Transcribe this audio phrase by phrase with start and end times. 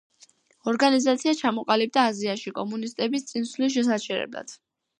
[0.71, 4.59] ორგანიზაცია ჩამოყალიბდა აზიაში კომუნისტების წინსვლის შესაჩერებლად.